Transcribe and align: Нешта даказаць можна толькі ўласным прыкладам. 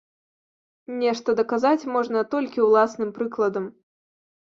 Нешта 1.01 1.29
даказаць 1.41 1.89
можна 1.99 2.19
толькі 2.35 2.67
ўласным 2.71 3.09
прыкладам. 3.19 3.73